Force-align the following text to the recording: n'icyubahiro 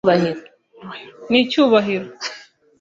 n'icyubahiro 1.29 2.09